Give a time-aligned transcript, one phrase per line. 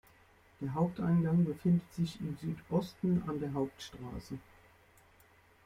[0.59, 4.39] Der Haupteingang befindet sich im Südosten an der Hauptstraße.